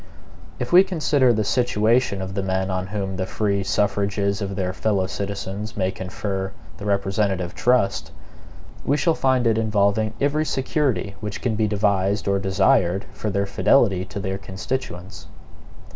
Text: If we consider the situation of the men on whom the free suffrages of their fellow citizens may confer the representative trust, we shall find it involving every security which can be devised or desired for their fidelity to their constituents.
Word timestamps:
If 0.57 0.73
we 0.73 0.83
consider 0.83 1.31
the 1.31 1.43
situation 1.43 2.23
of 2.23 2.33
the 2.33 2.41
men 2.41 2.71
on 2.71 2.87
whom 2.87 3.17
the 3.17 3.27
free 3.27 3.61
suffrages 3.63 4.41
of 4.41 4.55
their 4.55 4.73
fellow 4.73 5.05
citizens 5.05 5.77
may 5.77 5.91
confer 5.91 6.53
the 6.77 6.85
representative 6.85 7.53
trust, 7.53 8.11
we 8.83 8.97
shall 8.97 9.13
find 9.13 9.45
it 9.45 9.59
involving 9.59 10.15
every 10.19 10.43
security 10.43 11.13
which 11.19 11.39
can 11.39 11.53
be 11.53 11.67
devised 11.67 12.27
or 12.27 12.39
desired 12.39 13.05
for 13.13 13.29
their 13.29 13.45
fidelity 13.45 14.03
to 14.05 14.19
their 14.19 14.39
constituents. 14.39 15.27